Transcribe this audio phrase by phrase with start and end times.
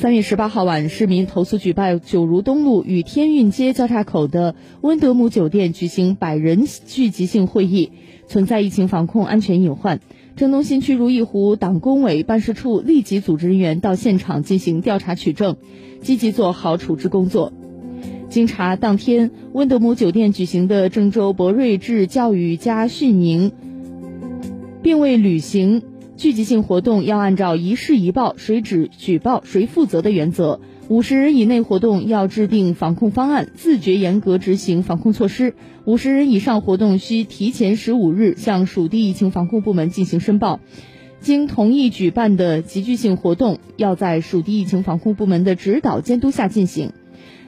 [0.00, 7.92] 三月十八号晚，市民投诉举报九如东路与天运街交叉口的温德姆酒店举行百人聚集性会议，
[8.26, 10.00] 存在疫情防控安全隐患。
[10.36, 15.58] 郑东新区如意湖党工委办事处立即组织人员到现场进行调查取证，
[16.00, 17.52] 积极做好处置工作。
[18.30, 23.52] 经查，当天温德姆酒店举行的郑州博瑞智教育家训营，
[24.80, 25.82] 并未履行。
[26.20, 35.54] 聚集性活动要按照一事一报、谁指举报谁负责的原则，五十人以内活动要制定防控方案，自觉严格执行防控措施；
[35.86, 40.60] 五十人以上活动需提前十五日向属地疫情防控部门进行申报。
[41.20, 46.92] 经同意举办的集聚性活动要在属地疫情防控部门的指导监督下进行。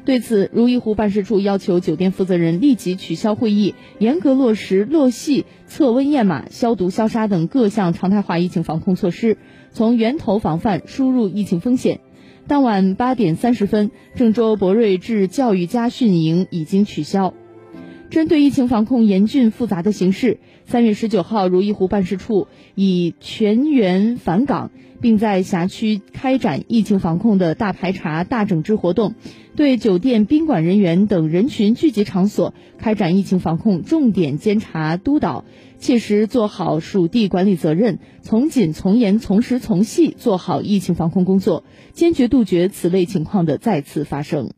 [0.05, 9.39] 对此，如意湖办事处要求酒店负责人立即取消会议，严格落实落细、测温验码、消毒消杀等各项常态化疫情防控措施，
[9.71, 12.01] 从源头防范输入疫情风险。
[12.49, 17.35] 当晚八点三十分，郑州博瑞智教育家训营已经取消。
[18.13, 24.71] 针对疫情防控严峻复杂的形势，三月十九号，如意湖办事处以全员返岗。
[25.01, 29.15] 并在辖区开展疫情防控的大排查、大整治活动，
[29.57, 35.45] 对酒店、宾馆人员等人群聚集场所开展疫情防控重点监察督导，
[35.81, 44.53] 切实做好属地管理责任，从紧从严、从实从细做好疫情防控工作，坚决杜绝此类情况的再次发生。